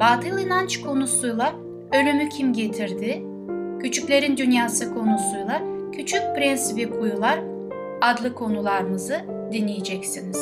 [0.00, 1.54] batıl inanç konusuyla
[1.92, 3.22] ölümü kim getirdi,
[3.80, 7.40] küçüklerin dünyası konusuyla küçük prens ve kuyular
[8.00, 9.20] adlı konularımızı
[9.52, 10.36] dinleyeceksiniz.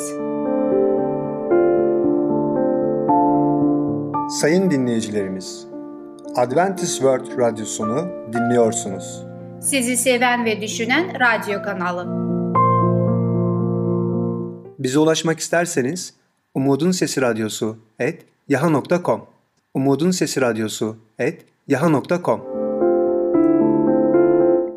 [4.39, 5.67] Sayın dinleyicilerimiz,
[6.35, 9.25] Adventist World Radyosunu dinliyorsunuz.
[9.61, 12.25] Sizi seven ve düşünen radyo kanalı.
[14.79, 16.13] Bize ulaşmak isterseniz
[16.53, 19.34] Umutun Sesi Radyosu et yaha.com
[19.75, 22.41] Umutun Sesi Radyosu et yaha.com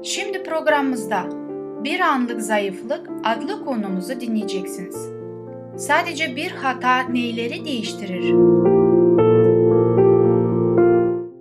[0.04, 1.24] Şimdi programımızda
[1.84, 5.08] Bir Anlık Zayıflık adlı konumuzu dinleyeceksiniz.
[5.76, 8.32] Sadece bir hata neyleri değiştirir?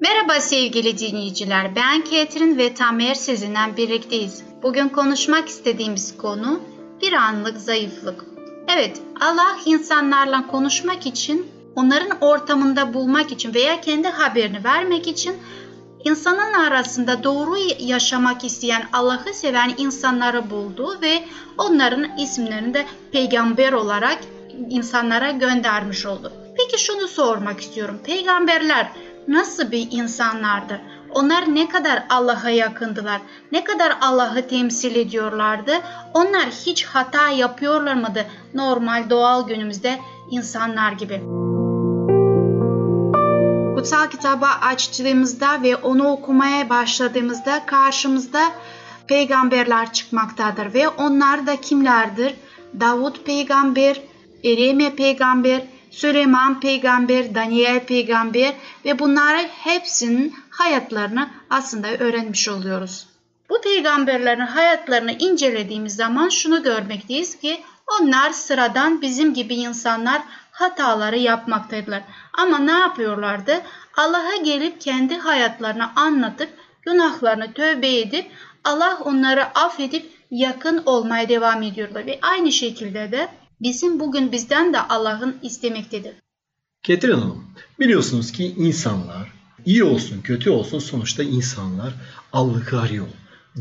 [0.02, 1.75] Merhaba sevgili dinleyiciler.
[1.75, 4.44] Ben Ketrin ve Tamer sizinle birlikteyiz.
[4.64, 6.61] Bugün konuşmak istediğimiz konu
[7.02, 8.25] bir anlık zayıflık.
[8.75, 15.36] Evet, Allah insanlarla konuşmak için, onların ortamında bulmak için veya kendi haberini vermek için
[16.03, 21.23] insanın arasında doğru yaşamak isteyen, Allah'ı seven insanları buldu ve
[21.58, 24.17] onların isimlerini de peygamber olarak
[24.70, 26.33] insanlara göndermiş oldu.
[26.58, 28.00] Peki şunu sormak istiyorum.
[28.03, 28.92] Peygamberler
[29.28, 30.81] nasıl bir insanlardı?
[31.14, 33.22] Onlar ne kadar Allah'a yakındılar?
[33.52, 35.72] Ne kadar Allah'ı temsil ediyorlardı?
[36.14, 40.00] Onlar hiç hata yapıyorlar mıydı normal doğal günümüzde
[40.31, 41.46] insanlar gibi?
[43.88, 48.52] Kutsal kitabı açtığımızda ve onu okumaya başladığımızda karşımızda
[49.07, 52.33] peygamberler çıkmaktadır ve onlar da kimlerdir?
[52.80, 54.02] Davut peygamber,
[54.43, 55.61] Eremye peygamber,
[55.92, 58.53] Süleyman peygamber, Daniel peygamber
[58.86, 63.08] ve bunları hepsinin hayatlarını aslında öğrenmiş oluyoruz.
[63.49, 67.61] Bu peygamberlerin hayatlarını incelediğimiz zaman şunu görmekteyiz ki
[68.02, 70.21] onlar sıradan bizim gibi insanlar
[70.57, 72.03] hataları yapmaktaydılar.
[72.33, 73.61] Ama ne yapıyorlardı?
[73.97, 76.49] Allah'a gelip kendi hayatlarını anlatıp
[76.81, 78.31] günahlarını tövbe edip
[78.63, 82.05] Allah onları affedip yakın olmaya devam ediyorlar.
[82.05, 83.29] Ve aynı şekilde de
[83.61, 86.15] bizim bugün bizden de Allah'ın istemektedir.
[86.83, 87.45] Ketrin Hanım,
[87.79, 89.33] biliyorsunuz ki insanlar
[89.65, 91.93] iyi olsun kötü olsun sonuçta insanlar
[92.33, 93.07] Allah'ı arıyor.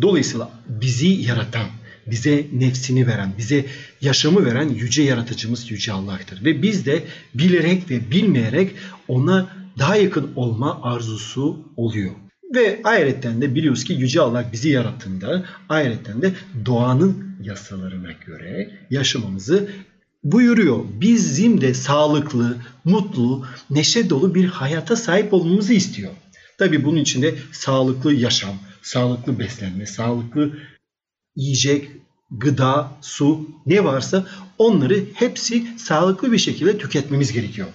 [0.02, 1.66] Dolayısıyla bizi yaratan,
[2.06, 3.64] bize nefsini veren, bize
[4.00, 6.44] yaşamı veren yüce yaratıcımız yüce Allah'tır.
[6.44, 7.02] Ve biz de
[7.34, 8.70] bilerek ve bilmeyerek
[9.08, 12.12] ona daha yakın olma arzusu oluyor.
[12.54, 16.32] Ve ayrıca de biliyoruz ki Yüce Allah bizi yarattığında ayrıca de
[16.66, 19.68] doğanın yasalarına göre yaşamamızı
[20.24, 20.84] buyuruyor.
[21.00, 26.12] Bizim de sağlıklı, mutlu, neşe dolu bir hayata sahip olmamızı istiyor.
[26.58, 30.52] Tabii bunun içinde sağlıklı yaşam, sağlıklı beslenme, sağlıklı
[31.36, 31.90] yiyecek,
[32.30, 34.26] gıda, su ne varsa
[34.58, 37.68] onları hepsi sağlıklı bir şekilde tüketmemiz gerekiyor.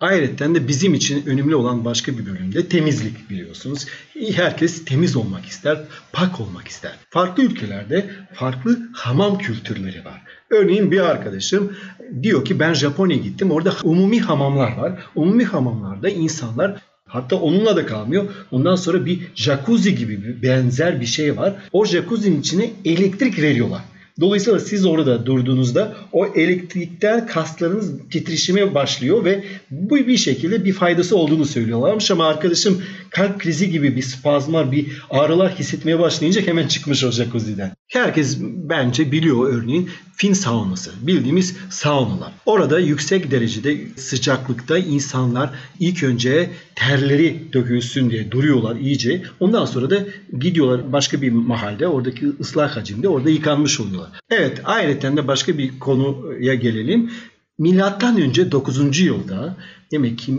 [0.00, 3.86] Ayrıca de bizim için önemli olan başka bir bölümde temizlik biliyorsunuz.
[4.34, 5.78] Herkes temiz olmak ister,
[6.12, 6.92] pak olmak ister.
[7.10, 10.22] Farklı ülkelerde farklı hamam kültürleri var.
[10.50, 11.76] Örneğin bir arkadaşım
[12.22, 13.50] diyor ki ben Japonya'ya gittim.
[13.50, 15.04] Orada umumi hamamlar var.
[15.14, 18.24] Umumi hamamlarda insanlar Hatta onunla da kalmıyor.
[18.50, 21.54] Ondan sonra bir jacuzzi gibi bir benzer bir şey var.
[21.72, 23.82] O jacuzzi'nin içine elektrik veriyorlar.
[24.20, 31.16] Dolayısıyla siz orada durduğunuzda o elektrikten kaslarınız titreşime başlıyor ve bu bir şekilde bir faydası
[31.16, 37.04] olduğunu söylüyorlarmış ama arkadaşım kalp krizi gibi bir spazmlar, bir ağrılar hissetmeye başlayınca hemen çıkmış
[37.04, 37.72] o jacuzzi'den.
[37.88, 39.90] Herkes bence biliyor örneğin
[40.20, 42.32] Fin saunası, bildiğimiz saunalar.
[42.46, 45.50] Orada yüksek derecede sıcaklıkta insanlar
[45.80, 49.22] ilk önce terleri dökülsün diye duruyorlar iyice.
[49.40, 50.04] Ondan sonra da
[50.40, 54.10] gidiyorlar başka bir mahalde oradaki ıslah hacimde orada yıkanmış oluyorlar.
[54.30, 57.10] Evet ayrıca de başka bir konuya gelelim.
[57.58, 58.98] Milattan önce 9.
[58.98, 59.56] yılda
[59.92, 60.34] demek ki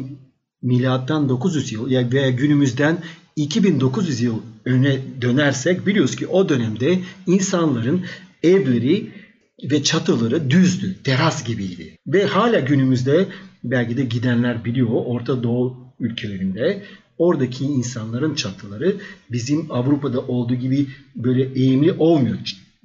[0.61, 2.97] milattan 900 yıl veya günümüzden
[3.35, 8.05] 2900 yıl öne dönersek biliyoruz ki o dönemde insanların
[8.43, 9.18] evleri
[9.63, 11.97] ve çatıları düzdü, teras gibiydi.
[12.07, 13.27] Ve hala günümüzde
[13.63, 16.83] belki de gidenler biliyor Orta Doğu ülkelerinde
[17.17, 18.95] oradaki insanların çatıları
[19.31, 22.37] bizim Avrupa'da olduğu gibi böyle eğimli olmuyor.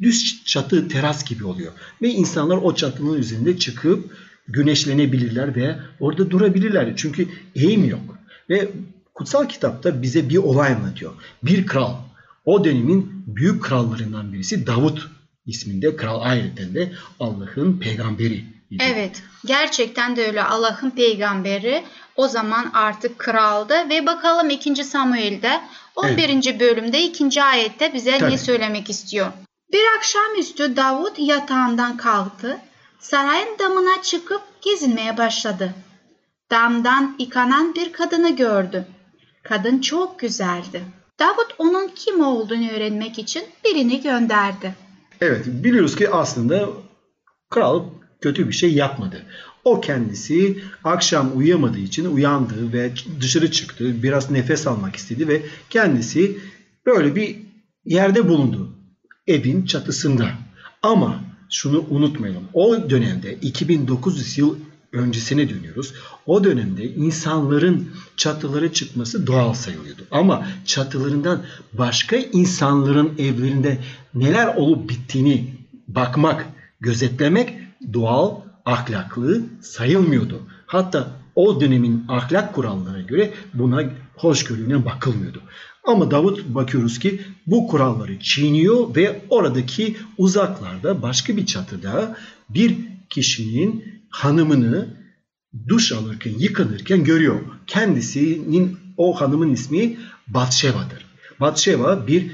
[0.02, 1.72] Düz çatı teras gibi oluyor.
[2.02, 4.10] Ve insanlar o çatının üzerinde çıkıp
[4.48, 6.92] güneşlenebilirler ve orada durabilirler.
[6.96, 8.18] Çünkü eğim yok.
[8.50, 8.68] Ve
[9.14, 11.12] kutsal kitapta bize bir olay anlatıyor.
[11.42, 11.94] Bir kral,
[12.44, 15.08] o dönemin büyük krallarından birisi Davut
[15.46, 18.44] isminde kral ayrıca de Allah'ın peygamberi.
[18.70, 18.84] idi.
[18.84, 21.84] Evet, gerçekten de öyle Allah'ın peygamberi
[22.16, 24.84] o zaman artık kraldı ve bakalım 2.
[24.84, 25.60] Samuel'de
[25.96, 26.60] 11.
[26.60, 27.42] bölümde 2.
[27.42, 28.32] ayette bize Tabii.
[28.32, 29.32] ne söylemek istiyor.
[29.72, 32.58] Bir akşamüstü Davut yatağından kalktı,
[32.98, 35.74] sarayın damına çıkıp gezinmeye başladı.
[36.50, 38.86] Damdan yıkanan bir kadını gördü.
[39.42, 40.84] Kadın çok güzeldi.
[41.18, 44.83] Davut onun kim olduğunu öğrenmek için birini gönderdi.
[45.24, 46.68] Evet biliyoruz ki aslında
[47.50, 47.84] kral
[48.20, 49.22] kötü bir şey yapmadı.
[49.64, 54.02] O kendisi akşam uyuyamadığı için uyandı ve dışarı çıktı.
[54.02, 56.38] Biraz nefes almak istedi ve kendisi
[56.86, 57.36] böyle bir
[57.84, 58.70] yerde bulundu.
[59.26, 60.30] Evin çatısında.
[60.82, 62.44] Ama şunu unutmayalım.
[62.52, 64.56] O dönemde 2900 yıl
[64.94, 65.94] öncesine dönüyoruz.
[66.26, 70.02] O dönemde insanların çatılara çıkması doğal sayılıyordu.
[70.10, 71.42] Ama çatılarından
[71.72, 73.78] başka insanların evlerinde
[74.14, 75.54] neler olup bittiğini
[75.88, 76.46] bakmak,
[76.80, 77.58] gözetlemek
[77.92, 80.42] doğal, ahlaklı sayılmıyordu.
[80.66, 83.82] Hatta o dönemin ahlak kurallarına göre buna
[84.14, 85.42] hoşgörüyle bakılmıyordu.
[85.84, 92.16] Ama Davut bakıyoruz ki bu kuralları çiğniyor ve oradaki uzaklarda başka bir çatıda
[92.48, 92.76] bir
[93.10, 94.86] kişinin hanımını
[95.68, 97.40] duş alırken, yıkanırken görüyor.
[97.66, 99.96] Kendisinin o hanımın ismi
[100.28, 101.06] Batşeva'dır.
[101.40, 102.30] Batşeva bir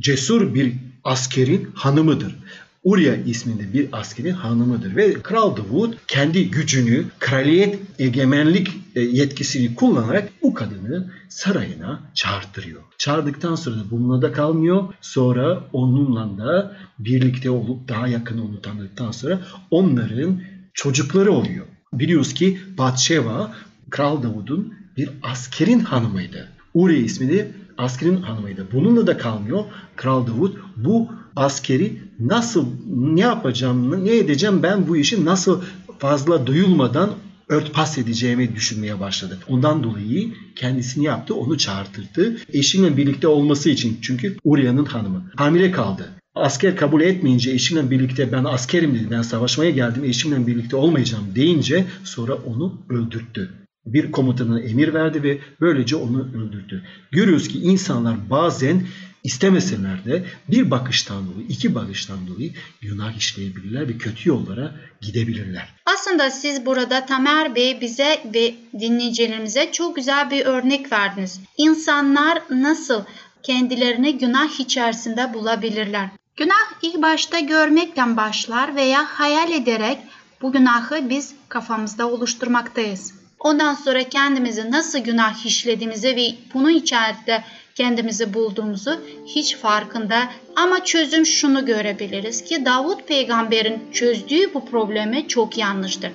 [0.00, 0.72] cesur bir
[1.04, 2.36] askerin hanımıdır.
[2.84, 10.28] Uriya isminde bir askerin hanımıdır ve Kral Davut kendi gücünü, kraliyet egemenlik e, yetkisini kullanarak
[10.42, 12.80] bu kadını sarayına çağırtırıyor.
[12.98, 14.94] Çağırdıktan sonra da bununla da kalmıyor.
[15.00, 20.40] Sonra onunla da birlikte olup daha yakın onu tanıdıktan sonra onların
[20.74, 21.66] çocukları oluyor.
[21.92, 23.54] Biliyoruz ki Batşeva
[23.90, 26.48] Kral Davud'un bir askerin hanımıydı.
[26.74, 28.66] Uriye ismi de askerin hanımıydı.
[28.72, 29.64] Bununla da kalmıyor.
[29.96, 35.62] Kral Davud bu askeri nasıl ne yapacağım, ne edeceğim ben bu işi nasıl
[35.98, 37.10] fazla duyulmadan
[37.48, 39.38] örtbas edeceğimi düşünmeye başladı.
[39.48, 42.36] Ondan dolayı kendisini yaptı, onu çağırtırdı.
[42.52, 45.30] Eşinle birlikte olması için çünkü Uria'nın hanımı.
[45.36, 46.10] Hamile kaldı.
[46.34, 49.10] Asker kabul etmeyince eşimle birlikte ben askerim dedi.
[49.10, 53.50] Ben savaşmaya geldim eşimle birlikte olmayacağım deyince sonra onu öldürttü.
[53.86, 56.82] Bir komutanına emir verdi ve böylece onu öldürdü.
[57.10, 58.86] Görüyoruz ki insanlar bazen
[59.24, 65.68] istemeseler de bir bakıştan dolayı, iki bakıştan dolayı günah işleyebilirler ve kötü yollara gidebilirler.
[65.86, 71.40] Aslında siz burada Tamer Bey bize ve dinleyicilerimize çok güzel bir örnek verdiniz.
[71.58, 73.04] İnsanlar nasıl
[73.42, 76.10] kendilerini günah içerisinde bulabilirler?
[76.36, 79.98] Günah ilk başta görmekten başlar veya hayal ederek
[80.42, 83.14] bu günahı biz kafamızda oluşturmaktayız.
[83.38, 87.44] Ondan sonra kendimizi nasıl günah işlediğimizi ve bunun içerisinde
[87.74, 90.22] kendimizi bulduğumuzu hiç farkında
[90.56, 96.12] ama çözüm şunu görebiliriz ki Davut peygamberin çözdüğü bu problemi çok yanlıştır.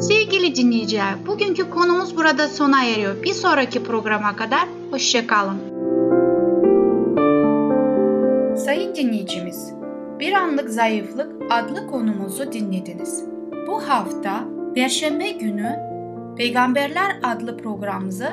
[0.00, 3.22] Sevgili dinleyiciler, bugünkü konumuz burada sona eriyor.
[3.22, 5.73] Bir sonraki programa kadar hoşçakalın.
[8.64, 9.72] Sayın dinleyicimiz,
[10.20, 13.24] Bir Anlık Zayıflık adlı konumuzu dinlediniz.
[13.66, 14.44] Bu hafta
[14.74, 15.78] Perşembe günü
[16.36, 18.28] Peygamberler adlı programımızı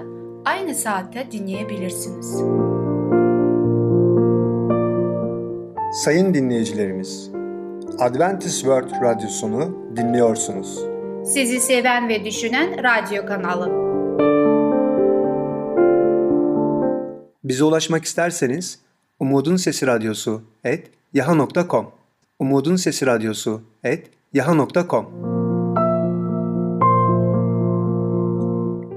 [0.45, 2.35] aynı saatte dinleyebilirsiniz.
[6.03, 7.31] Sayın dinleyicilerimiz,
[7.99, 10.79] Adventist World Radyosunu dinliyorsunuz.
[11.25, 13.71] Sizi seven ve düşünen radyo kanalı.
[17.43, 18.79] Bize ulaşmak isterseniz
[19.21, 21.91] Umutun Sesi Radyosu et yaha.com
[22.39, 25.05] Umutun Sesi Radyosu et yaha.com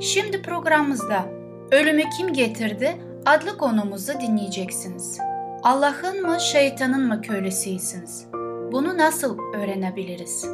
[0.00, 1.26] Şimdi programımızda
[1.72, 5.18] Ölümü Kim Getirdi adlı konumuzu dinleyeceksiniz.
[5.62, 8.26] Allah'ın mı şeytanın mı kölesiysiniz?
[8.72, 10.44] Bunu nasıl öğrenebiliriz?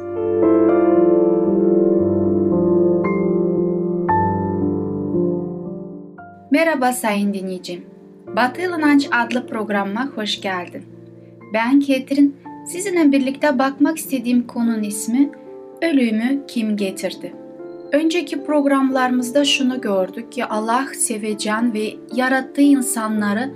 [6.51, 7.90] Merhaba sayın dinleyicim.
[8.35, 10.83] Batıl İnanç adlı programıma hoş geldin.
[11.53, 12.35] Ben Ketrin.
[12.67, 15.29] Sizinle birlikte bakmak istediğim konunun ismi
[15.81, 17.33] Ölümü Kim Getirdi?
[17.91, 23.51] Önceki programlarımızda şunu gördük ki Allah sevecen ve yarattığı insanları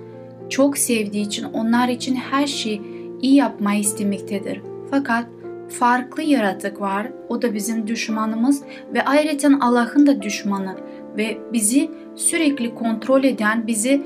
[0.49, 2.81] çok sevdiği için onlar için her şeyi
[3.21, 4.61] iyi yapmayı istemektedir.
[4.91, 5.25] Fakat
[5.69, 7.07] farklı yaratık var.
[7.29, 8.63] O da bizim düşmanımız
[8.93, 10.75] ve ayrıca Allah'ın da düşmanı
[11.17, 14.01] ve bizi sürekli kontrol eden, bizi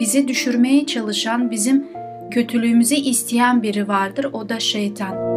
[0.00, 1.86] bizi düşürmeye çalışan, bizim
[2.30, 4.26] kötülüğümüzü isteyen biri vardır.
[4.32, 5.34] O da şeytan.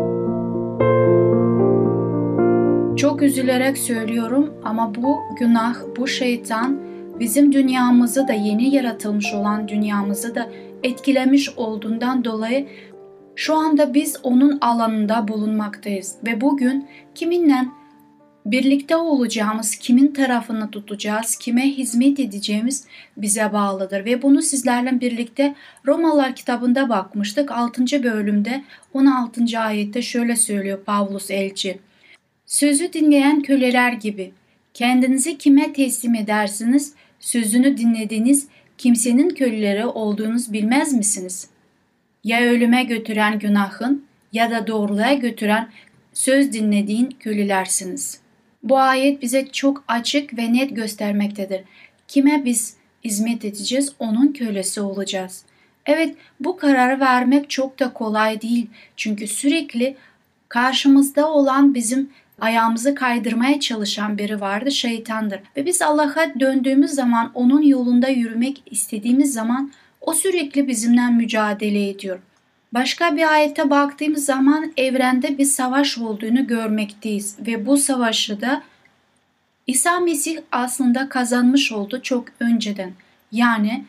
[2.96, 6.80] Çok üzülerek söylüyorum ama bu günah, bu şeytan
[7.20, 10.50] bizim dünyamızı da yeni yaratılmış olan dünyamızı da
[10.84, 12.68] etkilemiş olduğundan dolayı
[13.36, 17.66] şu anda biz onun alanında bulunmaktayız ve bugün kiminle
[18.52, 22.86] birlikte olacağımız, kimin tarafını tutacağız, kime hizmet edeceğimiz
[23.18, 24.06] bize bağlıdır.
[24.06, 25.56] Ve bunu sizlerle birlikte
[25.88, 27.52] Romalar kitabında bakmıştık.
[27.52, 28.04] 6.
[28.04, 28.64] bölümde
[28.94, 29.60] 16.
[29.60, 31.80] ayette şöyle söylüyor Pavlus elçi.
[32.46, 34.32] Sözü dinleyen köleler gibi
[34.74, 36.94] kendinizi kime teslim edersiniz?
[37.20, 41.48] Sözünü dinlediğiniz kimsenin köleleri olduğunuz bilmez misiniz?
[42.24, 45.70] Ya ölüme götüren günahın ya da doğruluğa götüren
[46.14, 48.27] söz dinlediğin kölelərsiniz.
[48.64, 51.62] Bu ayet bize çok açık ve net göstermektedir.
[52.08, 55.44] Kime biz hizmet edeceğiz, onun kölesi olacağız.
[55.86, 58.68] Evet, bu kararı vermek çok da kolay değil.
[58.98, 59.96] Çünkü sürekli
[60.50, 62.10] karşımızda olan bizim
[62.40, 65.40] ayağımızı kaydırmaya çalışan biri vardı, şeytandır.
[65.58, 69.72] Ve biz Allah'a döndüğümüz zaman, onun yolunda yürümek istediğimiz zaman
[70.02, 72.20] o sürekli bizimle mücadele ediyor.
[72.74, 78.64] Başka bir ayete baktığımız zaman evrende bir savaş olduğunu görmekteyiz ve bu savaşı da
[79.68, 82.92] İsa Mesih aslında kazanmış oldu çok önceden.
[83.32, 83.86] Yani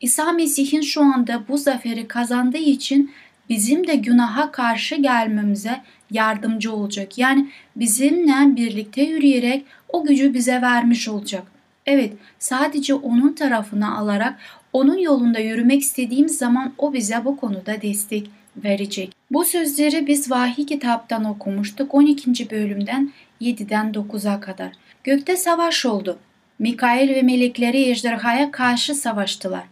[0.00, 3.12] İsa Mesih'in şu anda bu zaferi kazandığı için
[3.48, 7.18] bizim de günaha karşı gelmemize yardımcı olacak.
[7.18, 11.42] Yani bizimle birlikte yürüyerek o gücü bize vermiş olacak.
[11.86, 14.38] Evet, sadece onun tarafına alarak
[14.76, 19.12] onun yolunda yürümek istediğimiz zaman o bize bu konuda destek verecek.
[19.30, 22.50] Bu sözleri biz vahiy kitaptan okumuştuk 12.
[22.50, 24.72] bölümden 7'den 9'a kadar.
[25.04, 26.18] Gökte savaş oldu.
[26.58, 29.64] Mikail ve melekleri ejderhaya karşı savaştılar.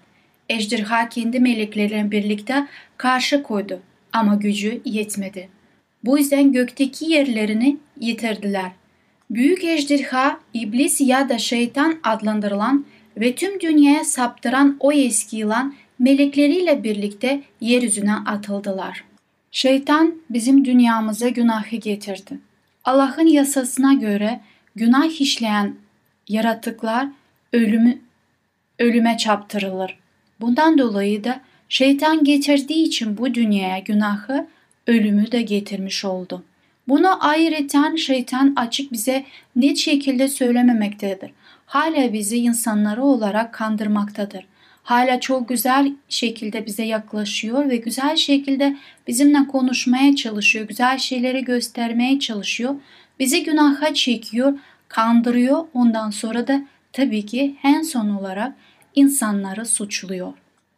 [0.49, 3.81] Ejderha kendi melekleriyle birlikte karşı koydu
[4.13, 5.49] ama gücü yetmedi.
[6.05, 8.71] Bu yüzden gökteki yerlerini yitirdiler.
[9.31, 12.85] Büyük ejderha, iblis ya da şeytan adlandırılan
[13.17, 19.05] ve tüm dünyaya saptıran o eski yılan melekleriyle birlikte yeryüzüne atıldılar.
[19.51, 22.39] Şeytan bizim dünyamıza günahı getirdi.
[22.85, 24.41] Allah'ın yasasına göre
[24.77, 25.75] günah işleyen
[26.29, 27.09] yaratıklar
[27.53, 27.99] ölümü
[28.79, 29.99] ölüme çaptırılır.
[30.41, 34.47] Bundan dolayı da şeytan getirdiği için bu dünyaya günahı
[34.87, 36.45] ölümü de getirmiş oldu.
[36.89, 39.25] Bunu ayrıca şeytan açık bize
[39.57, 41.31] net şekilde söylememektedir
[41.75, 44.47] hala bizi insanları olarak kandırmaktadır.
[44.83, 48.77] Hala çok güzel şekilde bize yaklaşıyor ve güzel şekilde
[49.07, 52.75] bizimle konuşmaya çalışıyor, güzel şeyleri göstermeye çalışıyor.
[53.19, 55.65] Bizi günaha çekiyor, kandırıyor.
[55.75, 56.63] Ondan sonra da
[56.93, 58.53] tabii ki en son olarak
[58.95, 60.33] insanları suçluyor.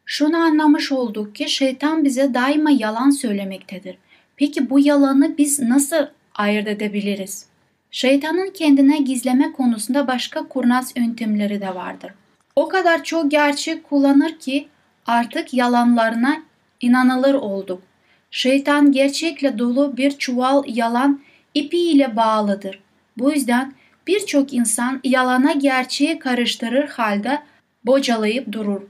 [0.05, 3.99] Şunu anlamış olduk ki şeytan bize daima yalan söylemektedir.
[4.37, 7.47] Peki bu yalanı biz nasıl ayırt edebiliriz?
[7.91, 12.13] Şeytanın kendine gizleme konusunda başka kurnaz yöntemleri de vardır.
[12.57, 14.69] O kadar çok gerçek kullanır ki
[15.07, 16.43] artık yalanlarına
[16.81, 17.83] inanılır olduk.
[18.31, 21.21] Şeytan gerçekle dolu bir çuval yalan
[21.55, 22.81] ipiyle bağlıdır.
[23.17, 23.73] Bu yüzden
[24.07, 27.43] birçok insan yalana gerçeği karıştırır halde
[27.85, 28.83] bocalayıp durur.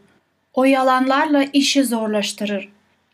[0.55, 2.69] O yalanlarla işi zorlaştırır.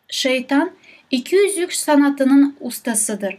[0.08, 0.70] Şeytan
[1.10, 3.38] iki yüzlük sanatının ustasıdır.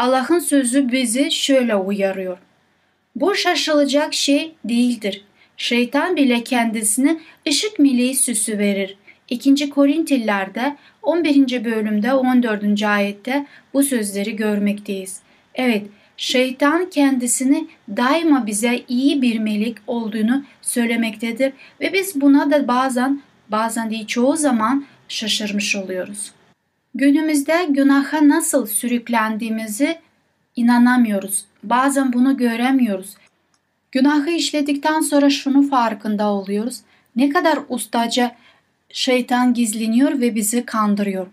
[0.00, 2.38] Allah'ın sözü bizi şöyle uyarıyor.
[3.16, 5.24] Bu şaşılacak şey değildir.
[5.56, 8.96] Şeytan bile kendisine ışık meleği süsü verir.
[9.30, 9.70] 2.
[9.70, 11.64] Korintillerde 11.
[11.64, 12.82] bölümde 14.
[12.82, 15.20] ayette bu sözleri görmekteyiz.
[15.54, 15.82] Evet,
[16.16, 23.90] şeytan kendisini daima bize iyi bir melek olduğunu söylemektedir ve biz buna da bazen, bazen
[23.90, 26.32] değil çoğu zaman şaşırmış oluyoruz.
[26.94, 29.98] Günümüzde günaha nasıl sürüklendiğimizi
[30.56, 31.44] inanamıyoruz.
[31.62, 33.14] Bazen bunu göremiyoruz.
[33.92, 36.80] Günahı işledikten sonra şunu farkında oluyoruz.
[37.16, 38.36] Ne kadar ustaca
[38.92, 41.26] şeytan gizleniyor ve bizi kandırıyor.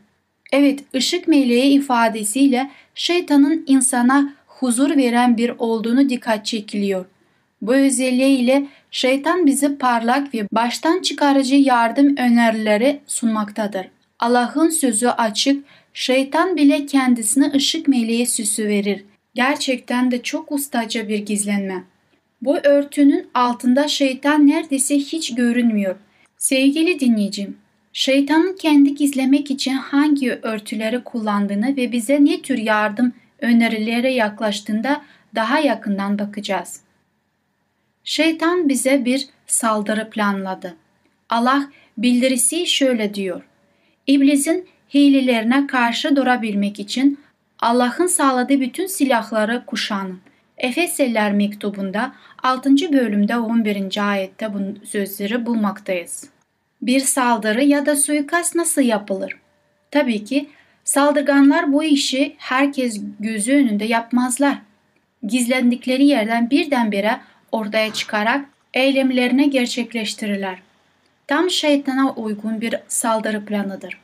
[0.52, 7.06] Evet, ışık meleği ifadesiyle şeytanın insana huzur veren bir olduğunu dikkat çekiliyor.
[7.62, 13.97] Bu özelliğiyle şeytan bizi parlak ve baştan çıkarıcı yardım önerileri sunmaktadır.
[14.20, 19.06] Allah'ın sözü açık, şeytan bile kendisine ışık meleği süsü verir.
[19.36, 21.84] Gerçekten de çok ustaca bir gizlenme.
[22.42, 25.96] Bu örtünün altında şeytan neredeyse hiç görünmüyor.
[26.38, 27.58] Sevgili dinleyicim,
[27.94, 35.02] şeytanın kendi gizlemek için hangi örtüleri kullandığını ve bize ne tür yardım önerilere yaklaştığında
[35.36, 36.82] daha yakından bakacağız.
[38.04, 40.76] Şeytan bize bir saldırı planladı.
[41.30, 43.44] Allah bildirisi şöyle diyor.
[44.08, 47.20] İblisin hilelerine karşı durabilmek için
[47.60, 50.20] Allah'ın sağladığı bütün silahları kuşanın.
[50.58, 52.70] Efeseliler mektubunda 6.
[52.70, 54.10] bölümde 11.
[54.10, 56.30] ayette bu sözleri bulmaktayız.
[56.82, 59.38] Bir saldırı ya da suikast nasıl yapılır?
[59.92, 60.50] Tabii ki
[60.84, 64.58] saldırganlar bu işi herkes gözü önünde yapmazlar.
[65.24, 67.20] Gizlendikleri yerden birdenbire
[67.52, 70.67] ortaya çıkarak eylemlerini gerçekleştirirler.
[71.28, 74.00] Tam şeytana uygun bir saldırı planıdır.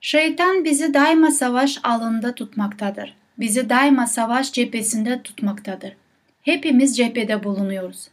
[0.00, 3.14] Şeytan bizi daima savaş alanında tutmaktadır.
[3.38, 5.96] Bizi daima savaş cephesinde tutmaktadır.
[6.42, 8.08] Hepimiz cephede bulunuyoruz.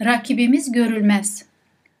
[0.00, 1.44] Rakibimiz görülmez.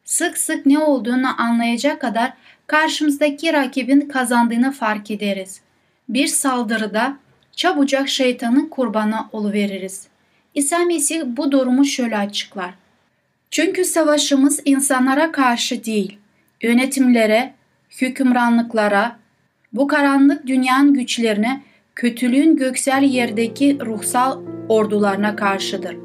[0.04, 2.32] Sık sık ne olduğunu anlayacak kadar
[2.66, 5.60] karşımızdaki rakibin kazandığını fark ederiz.
[6.08, 7.16] Bir saldırıda
[7.52, 10.06] çabucak şeytanın kurbanı oluveririz.
[10.54, 12.74] İsa Mesih bu durumu şöyle açıklar.
[13.54, 16.18] Çünkü savaşımız insanlara karşı değil,
[16.62, 17.54] yönetimlere,
[18.00, 19.16] hükümranlıklara,
[19.72, 21.62] bu karanlık dünyanın güçlerine,
[21.94, 25.96] kötülüğün göksel yerdeki ruhsal ordularına karşıdır.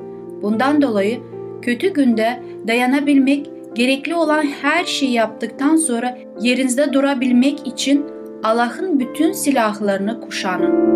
[0.41, 1.19] Bundan dolayı
[1.61, 8.05] kötü günde dayanabilmek, gerekli olan her şeyi yaptıktan sonra yerinizde durabilmek için
[8.43, 10.89] Allah'ın bütün silahlarını kuşanın.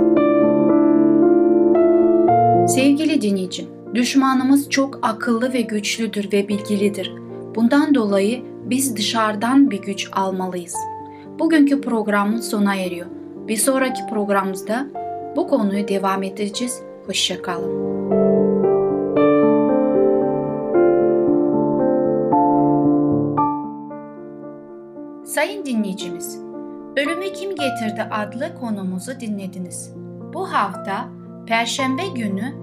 [2.67, 7.13] Sevgili dinleyicim, düşmanımız çok akıllı ve güçlüdür ve bilgilidir.
[7.55, 10.75] Bundan dolayı biz dışarıdan bir güç almalıyız.
[11.39, 13.07] Bugünkü programımız sona eriyor.
[13.47, 14.87] Bir sonraki programımızda
[15.35, 16.81] bu konuyu devam edeceğiz.
[17.05, 17.83] Hoşçakalın.
[25.25, 26.39] Sayın dinleyicimiz,
[26.97, 29.93] Ölümü Kim Getirdi adlı konumuzu dinlediniz.
[30.33, 31.09] Bu hafta
[31.47, 32.62] Perşembe günü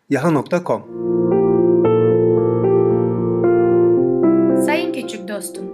[0.11, 0.81] yaha.com
[4.65, 5.65] Sayın küçük dostum,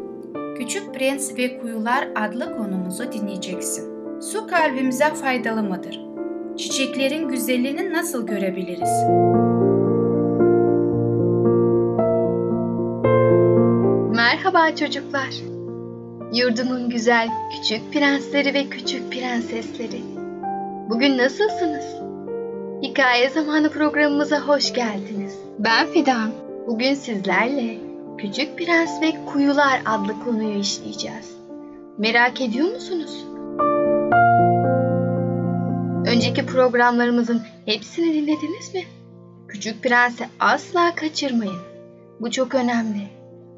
[0.58, 3.86] Küçük Prens ve Kuyular adlı konumuzu dinleyeceksin.
[4.21, 6.02] Su kalbimize faydalı mıdır?
[6.58, 9.04] Çiçeklerin güzelliğini nasıl görebiliriz?
[14.15, 15.34] Merhaba çocuklar.
[16.34, 20.02] Yurdumun güzel küçük prensleri ve küçük prensesleri.
[20.89, 22.07] Bugün nasılsınız?
[22.82, 25.36] Hikaye Zamanı programımıza hoş geldiniz.
[25.60, 26.32] Ben Fidan.
[26.68, 27.78] Bugün sizlerle
[28.18, 31.38] Küçük Prens ve Kuyular adlı konuyu işleyeceğiz.
[31.98, 33.26] Merak ediyor musunuz?
[36.08, 38.84] Önceki programlarımızın hepsini dinlediniz mi?
[39.48, 41.62] Küçük Prens'i asla kaçırmayın.
[42.20, 43.08] Bu çok önemli.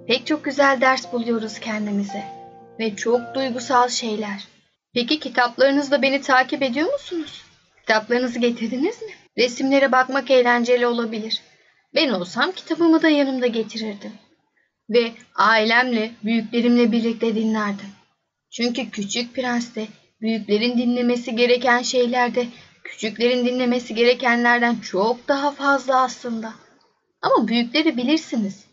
[0.07, 2.23] Pek çok güzel ders buluyoruz kendimize
[2.79, 4.47] ve çok duygusal şeyler.
[4.93, 7.48] Peki kitaplarınızla beni takip ediyor musunuz?
[7.89, 9.11] Kitaplarınızı getirdiniz mi?
[9.37, 11.41] Resimlere bakmak eğlenceli olabilir.
[11.95, 14.13] Ben olsam kitabımı da yanımda getirirdim.
[14.89, 17.89] Ve ailemle, büyüklerimle birlikte dinlerdim.
[18.51, 19.87] Çünkü Küçük Prens'te
[20.21, 22.47] büyüklerin dinlemesi gereken şeylerde
[22.83, 26.53] küçüklerin dinlemesi gerekenlerden çok daha fazla aslında.
[27.21, 28.65] Ama büyükleri bilirsiniz.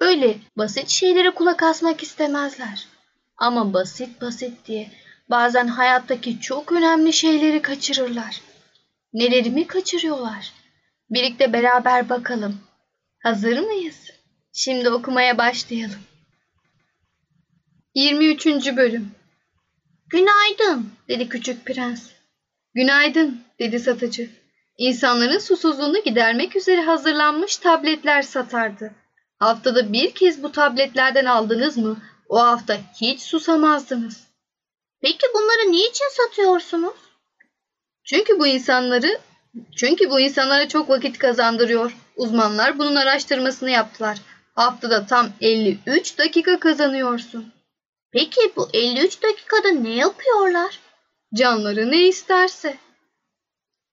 [0.00, 2.86] Öyle basit şeylere kulak asmak istemezler.
[3.36, 4.90] Ama basit basit diye
[5.30, 8.40] bazen hayattaki çok önemli şeyleri kaçırırlar.
[9.12, 10.52] Neleri mi kaçırıyorlar?
[11.10, 12.60] Birlikte beraber bakalım.
[13.22, 14.10] Hazır mıyız?
[14.52, 16.00] Şimdi okumaya başlayalım.
[17.94, 18.46] 23.
[18.76, 19.10] bölüm
[20.06, 22.10] Günaydın dedi küçük prens.
[22.74, 24.30] Günaydın dedi satıcı.
[24.78, 28.94] İnsanların susuzluğunu gidermek üzere hazırlanmış tabletler satardı.
[29.38, 31.96] Haftada bir kez bu tabletlerden aldınız mı
[32.28, 34.23] o hafta hiç susamazdınız.
[35.04, 36.94] Peki bunları niçin satıyorsunuz?
[38.04, 39.20] Çünkü bu insanları
[39.76, 41.96] çünkü bu insanlara çok vakit kazandırıyor.
[42.16, 44.18] Uzmanlar bunun araştırmasını yaptılar.
[44.54, 47.52] Haftada tam 53 dakika kazanıyorsun.
[48.12, 50.80] Peki bu 53 dakikada ne yapıyorlar?
[51.34, 52.76] Canları ne isterse.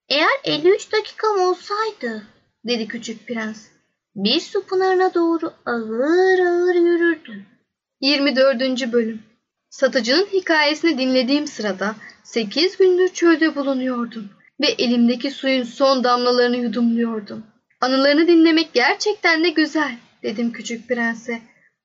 [0.08, 2.22] Eğer 53 dakikam olsaydı,
[2.64, 3.66] dedi küçük prens,
[4.14, 7.46] bir su pınarına doğru ağır ağır yürürdüm.
[8.00, 8.92] 24.
[8.92, 9.31] bölüm
[9.72, 14.30] Satıcının hikayesini dinlediğim sırada 8 gündür çölde bulunuyordum
[14.60, 17.46] ve elimdeki suyun son damlalarını yudumluyordum.
[17.80, 21.42] Anılarını dinlemek gerçekten de güzel, dedim küçük prense.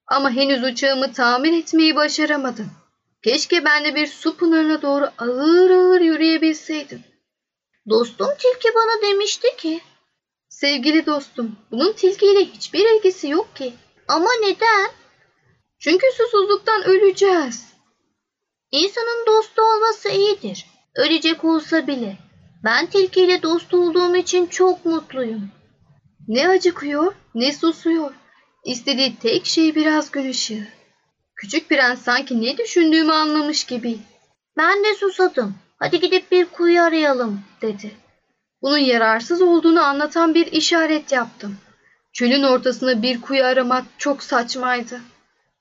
[0.08, 2.72] Ama henüz uçağımı tamir etmeyi başaramadım.
[3.24, 7.04] Keşke ben de bir su pınarına doğru ağır ağır yürüyebilseydim.
[7.90, 9.82] Dostum tilki bana demişti ki,
[10.50, 13.74] Sevgili dostum, bunun tilkiyle hiçbir ilgisi yok ki.
[14.08, 14.92] Ama neden?
[15.80, 17.77] Çünkü susuzluktan öleceğiz.
[18.72, 20.66] İnsanın dostu olması iyidir.
[20.96, 22.18] Ölecek olsa bile.
[22.64, 25.50] Ben tilkiyle dost olduğum için çok mutluyum.
[26.28, 28.14] Ne acıkıyor ne susuyor.
[28.66, 30.68] İstediği tek şey biraz gün ışığı.
[31.36, 34.00] Küçük prens sanki ne düşündüğümü anlamış gibi.
[34.58, 35.56] Ben de susadım.
[35.80, 37.92] Hadi gidip bir kuyu arayalım dedi.
[38.62, 41.58] Bunun yararsız olduğunu anlatan bir işaret yaptım.
[42.14, 45.02] Çölün ortasına bir kuyu aramak çok saçmaydı.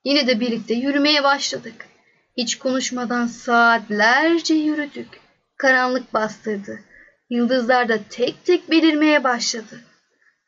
[0.05, 1.87] Yine de birlikte yürümeye başladık.
[2.37, 5.21] Hiç konuşmadan saatlerce yürüdük.
[5.57, 6.81] Karanlık bastırdı.
[7.31, 9.81] Yıldızlar da tek tek belirmeye başladı.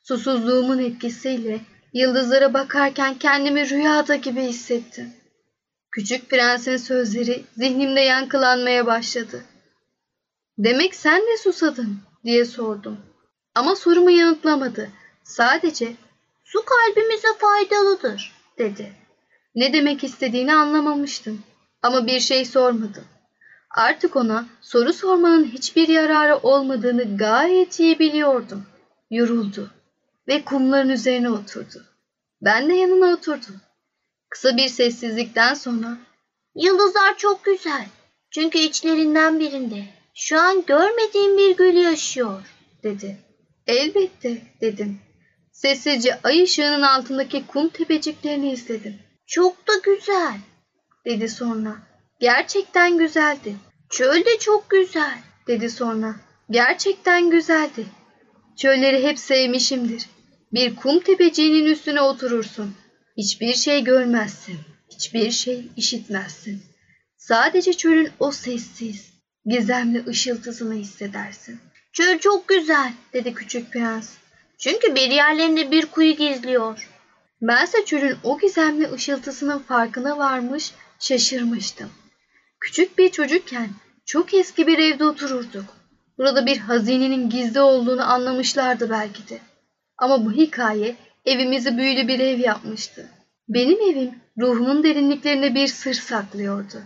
[0.00, 1.60] Susuzluğumun etkisiyle
[1.92, 5.12] yıldızlara bakarken kendimi rüyada gibi hissettim.
[5.90, 9.44] Küçük prensin sözleri zihnimde yankılanmaya başladı.
[10.58, 12.98] Demek sen de susadın diye sordum.
[13.54, 14.90] Ama sorumu yanıtlamadı.
[15.22, 15.92] Sadece
[16.44, 18.92] su kalbimize faydalıdır dedi.
[19.54, 21.42] Ne demek istediğini anlamamıştım.
[21.82, 23.04] Ama bir şey sormadım.
[23.76, 28.66] Artık ona soru sormanın hiçbir yararı olmadığını gayet iyi biliyordum.
[29.10, 29.70] Yoruldu
[30.28, 31.84] ve kumların üzerine oturdu.
[32.42, 33.60] Ben de yanına oturdum.
[34.30, 35.98] Kısa bir sessizlikten sonra
[36.54, 37.86] Yıldızlar çok güzel.
[38.30, 42.42] Çünkü içlerinden birinde şu an görmediğim bir gül yaşıyor
[42.82, 43.16] dedi.
[43.66, 45.00] Elbette dedim.
[45.52, 48.98] Sessizce ay ışığının altındaki kum tepeciklerini izledim.
[49.26, 50.38] Çok da güzel
[51.08, 51.76] dedi sonra.
[52.20, 53.56] Gerçekten güzeldi.
[53.90, 56.16] Çöl de çok güzel dedi sonra.
[56.50, 57.86] Gerçekten güzeldi.
[58.56, 60.06] Çölleri hep sevmişimdir.
[60.52, 62.74] Bir kum tepeciğinin üstüne oturursun.
[63.16, 64.58] Hiçbir şey görmezsin.
[64.92, 66.62] Hiçbir şey işitmezsin.
[67.16, 69.12] Sadece çölün o sessiz,
[69.46, 71.60] gizemli ışıltısını hissedersin.
[71.92, 74.10] Çöl çok güzel dedi küçük prens.
[74.58, 76.88] Çünkü bir yerlerinde bir kuyu gizliyor.
[77.42, 81.90] Bense çölün o gizemli ışıltısının farkına varmış, şaşırmıştım.
[82.60, 83.68] Küçük bir çocukken
[84.06, 85.64] çok eski bir evde otururduk.
[86.18, 89.38] Burada bir hazinenin gizli olduğunu anlamışlardı belki de.
[89.98, 93.08] Ama bu hikaye evimizi büyülü bir ev yapmıştı.
[93.48, 96.82] Benim evim ruhumun derinliklerinde bir sır saklıyordu.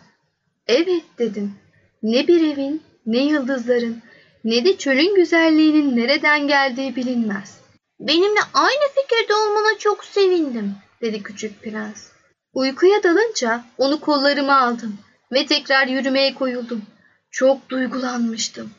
[0.66, 1.54] Evet dedim.
[2.02, 4.02] Ne bir evin, ne yıldızların,
[4.44, 7.60] ne de çölün güzelliğinin nereden geldiği bilinmez.
[8.00, 12.11] Benimle aynı fikirde olmana çok sevindim, dedi küçük prens.
[12.54, 14.98] Uykuya dalınca onu kollarıma aldım
[15.32, 16.82] ve tekrar yürümeye koyuldum.
[17.30, 18.70] Çok duygulanmıştım.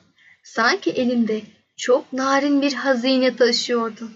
[0.43, 1.41] Sanki elimde
[1.77, 4.11] çok narin bir hazine taşıyordum.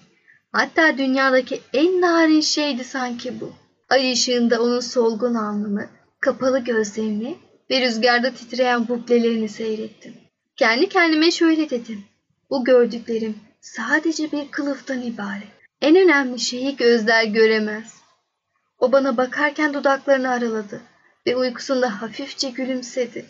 [0.52, 3.54] Hatta dünyadaki en narin şeydi sanki bu.
[3.90, 5.90] Ay ışığında onun solgun alnını,
[6.20, 7.38] kapalı gözlerini
[7.70, 10.14] ve rüzgarda titreyen buklelerini seyrettim.
[10.56, 12.04] Kendi kendime şöyle dedim.
[12.50, 15.48] Bu gördüklerim sadece bir kılıftan ibaret.
[15.82, 17.94] En önemli şeyi gözler göremez.
[18.80, 20.82] O bana bakarken dudaklarını araladı
[21.28, 23.26] ve uykusunda hafifçe gülümsedi.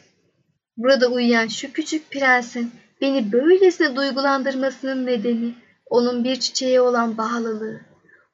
[0.77, 5.53] Burada uyuyan şu küçük prensin beni böylesine duygulandırmasının nedeni
[5.85, 7.79] onun bir çiçeğe olan bağlılığı.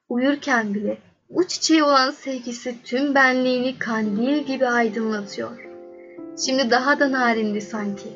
[0.08, 0.98] Uyurken bile
[1.30, 5.64] bu çiçeğe olan sevgisi tüm benliğini kandil gibi aydınlatıyor.
[6.46, 8.08] Şimdi daha da narindi sanki.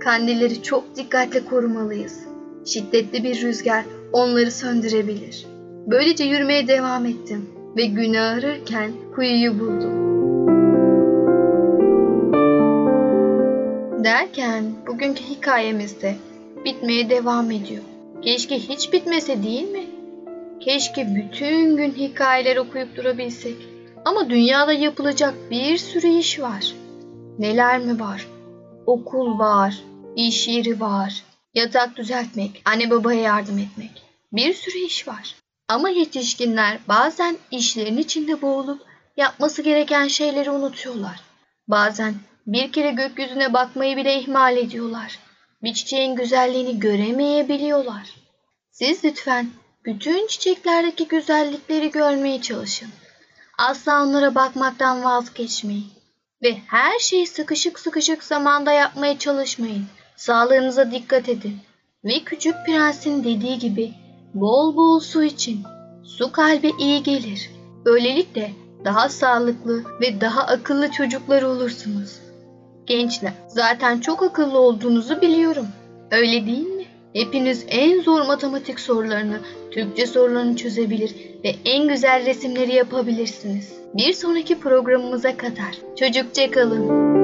[0.00, 2.20] Kandilleri çok dikkatle korumalıyız.
[2.66, 5.46] Şiddetli bir rüzgar onları söndürebilir.
[5.86, 10.04] Böylece yürümeye devam ettim ve günü ararken kuyuyu buldum.
[14.04, 16.16] Derken bugünkü hikayemizde
[16.64, 17.82] bitmeye devam ediyor.
[18.22, 19.84] Keşke hiç bitmese değil mi?
[20.60, 23.56] Keşke bütün gün hikayeler okuyup durabilsek.
[24.04, 26.74] Ama dünyada yapılacak bir sürü iş var.
[27.38, 28.26] Neler mi var?
[28.86, 29.82] Okul var,
[30.16, 31.22] iş yeri var,
[31.54, 34.02] yatak düzeltmek, anne babaya yardım etmek.
[34.32, 35.34] Bir sürü iş var.
[35.68, 38.82] Ama yetişkinler bazen işlerin içinde boğulup
[39.16, 41.20] yapması gereken şeyleri unutuyorlar.
[41.68, 42.14] Bazen
[42.46, 45.18] bir kere gökyüzüne bakmayı bile ihmal ediyorlar.
[45.62, 48.14] Bir çiçeğin güzelliğini göremeyebiliyorlar.
[48.70, 49.50] Siz lütfen
[49.84, 52.88] bütün çiçeklerdeki güzellikleri görmeye çalışın.
[53.58, 55.92] Asla onlara bakmaktan vazgeçmeyin.
[56.42, 59.86] Ve her şeyi sıkışık sıkışık zamanda yapmaya çalışmayın.
[60.16, 61.58] Sağlığınıza dikkat edin.
[62.04, 63.92] Ve küçük prensin dediği gibi
[64.34, 65.58] bol bol su için.
[66.02, 67.50] Su kalbe iyi gelir.
[67.84, 68.50] Böylelikle
[68.84, 72.18] daha sağlıklı ve daha akıllı çocuklar olursunuz.
[72.86, 75.66] Gençler, zaten çok akıllı olduğunuzu biliyorum.
[76.10, 76.84] Öyle değil mi?
[77.12, 79.38] Hepiniz en zor matematik sorularını,
[79.70, 83.72] Türkçe sorularını çözebilir ve en güzel resimleri yapabilirsiniz.
[83.94, 87.14] Bir sonraki programımıza kadar çocukça kalın.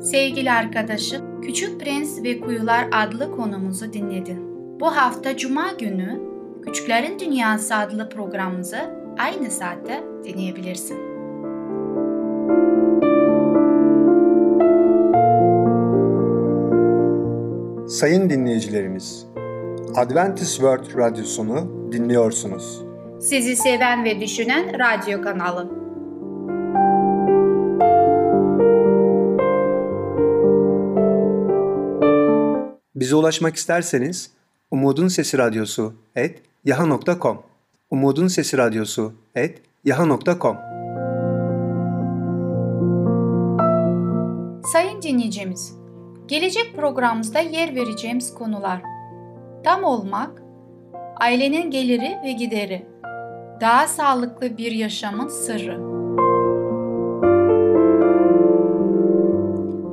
[0.00, 4.38] Sevgili arkadaşım, Küçük Prens ve Kuyular adlı konumuzu dinledin.
[4.80, 6.20] Bu hafta Cuma günü
[6.66, 8.78] Küçüklerin Dünyası adlı programımızı
[9.18, 10.96] aynı saatte dinleyebilirsin.
[17.88, 19.26] Sayın dinleyicilerimiz,
[19.96, 22.82] Adventist World Radyosunu dinliyorsunuz.
[23.20, 25.81] Sizi seven ve düşünen radyo kanalı.
[33.02, 34.30] Bize ulaşmak isterseniz
[34.70, 37.42] Umutun Sesi Radyosu et yaha.com
[37.90, 40.56] Umutun Sesi Radyosu et yaha.com
[44.72, 45.74] Sayın dinleyicimiz,
[46.26, 48.82] gelecek programımızda yer vereceğimiz konular
[49.64, 50.42] tam olmak,
[51.20, 52.86] ailenin geliri ve gideri,
[53.60, 55.78] daha sağlıklı bir yaşamın sırrı.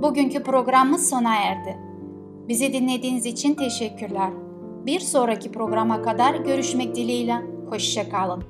[0.02, 1.89] Bugünkü programımız sona erdi.
[2.50, 4.30] Bizi dinlediğiniz için teşekkürler.
[4.86, 7.36] Bir sonraki programa kadar görüşmek dileğiyle.
[7.70, 8.44] Hoşçakalın.